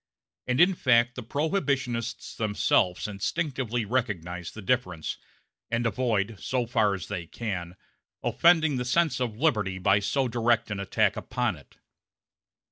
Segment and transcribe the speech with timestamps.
[0.47, 5.19] And in fact the prohibitionists themselves instinctively recognize the difference,
[5.69, 7.75] and avoid, so far as they can,
[8.23, 11.77] offending the sense of liberty by so direct an attack upon it.